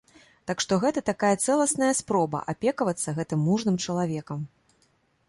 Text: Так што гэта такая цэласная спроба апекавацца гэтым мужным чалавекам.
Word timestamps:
Так 0.51 0.61
што 0.63 0.73
гэта 0.83 1.01
такая 1.09 1.33
цэласная 1.45 1.89
спроба 1.99 2.41
апекавацца 2.55 3.15
гэтым 3.21 3.45
мужным 3.51 3.75
чалавекам. 3.85 4.39